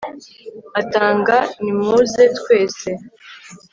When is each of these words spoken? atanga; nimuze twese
atanga; 0.79 1.35
nimuze 1.61 2.23
twese 2.37 2.89